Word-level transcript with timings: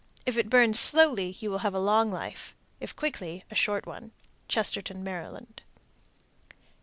If 0.25 0.35
it 0.35 0.49
burns 0.49 0.79
slowly 0.79 1.35
you 1.39 1.51
will 1.51 1.59
have 1.59 1.75
a 1.75 1.79
long 1.79 2.11
life. 2.11 2.55
If 2.79 2.95
quickly, 2.95 3.43
a 3.51 3.53
short 3.53 3.85
one. 3.85 4.13
_Chestertown, 4.49 5.03
Md. 5.03 5.59